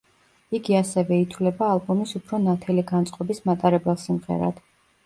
იგი 0.59 0.77
ასევე 0.79 1.19
ითვლება 1.25 1.69
ალბომის 1.75 2.15
უფრო 2.21 2.41
ნათელი 2.49 2.87
განწყობის 2.95 3.47
მატარებელ 3.53 4.03
სიმღერად. 4.09 4.69